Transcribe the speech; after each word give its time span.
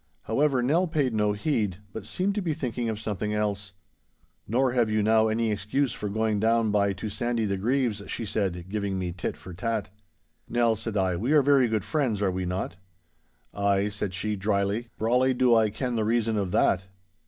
However, 0.23 0.63
Nell 0.63 0.87
paid 0.87 1.13
no 1.13 1.33
heed, 1.33 1.77
but 1.93 2.05
seemed 2.05 2.33
to 2.33 2.41
be 2.41 2.55
thinking 2.55 2.89
of 2.89 2.99
something 2.99 3.35
else. 3.35 3.73
'Nor 4.47 4.71
have 4.71 4.89
you 4.89 5.03
now 5.03 5.27
any 5.27 5.51
excuse 5.51 5.93
for 5.93 6.09
going 6.09 6.39
down 6.39 6.71
by 6.71 6.91
to 6.93 7.07
Sandy 7.07 7.45
the 7.45 7.55
Grieve's,' 7.55 8.01
she 8.07 8.25
said, 8.25 8.65
giving 8.67 8.97
me 8.97 9.11
tit 9.15 9.37
for 9.37 9.53
tat. 9.53 9.91
'Nell,' 10.49 10.75
said 10.75 10.97
I, 10.97 11.17
'we 11.17 11.33
are 11.33 11.43
very 11.43 11.67
good 11.67 11.85
friends, 11.85 12.19
are 12.19 12.31
we 12.31 12.47
not? 12.47 12.77
'Ay,' 13.53 13.89
said 13.89 14.15
she, 14.15 14.35
drily, 14.35 14.89
'brawly 14.97 15.35
do 15.35 15.53
I 15.53 15.69
ken 15.69 15.93
the 15.95 16.03
reason 16.03 16.35
of 16.35 16.49
that. 16.49 16.87